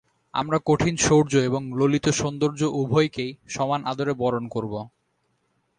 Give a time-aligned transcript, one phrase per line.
[0.33, 4.73] আমরা কঠিন শৌর্য এবং ললিত সৌন্দর্য উভয়কেই সমান আদরে বরণ করব।